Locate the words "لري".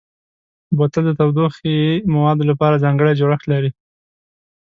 3.53-3.71